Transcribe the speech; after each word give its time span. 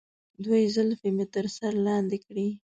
دوی 0.43 0.63
زلفې 0.75 1.09
مې 1.15 1.25
تر 1.33 1.45
سر 1.57 1.73
لاندې 1.85 2.17
کړي. 2.25 2.47